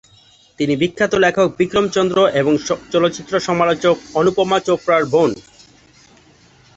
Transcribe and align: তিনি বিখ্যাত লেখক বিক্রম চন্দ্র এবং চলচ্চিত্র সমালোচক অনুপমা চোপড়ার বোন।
তিনি 0.59 0.73
বিখ্যাত 0.75 1.13
লেখক 1.15 1.47
বিক্রম 1.59 1.85
চন্দ্র 1.95 2.17
এবং 2.41 2.53
চলচ্চিত্র 2.93 3.33
সমালোচক 3.39 3.95
অনুপমা 4.19 4.57
চোপড়ার 4.67 5.03
বোন। 5.13 5.31